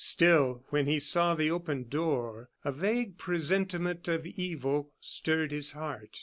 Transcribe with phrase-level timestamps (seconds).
[0.03, 6.17] Still, when he saw the open door, a vague presentiment of evil stirred his heart.